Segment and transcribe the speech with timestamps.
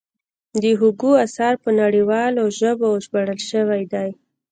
[0.61, 4.09] د هوګو اثار په نړیوالو ژبو ژباړل شوي دي.